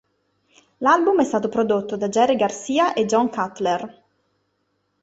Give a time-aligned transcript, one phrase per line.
[0.79, 4.01] L'album è stato prodotto da Jerry Garcia e John Cutler.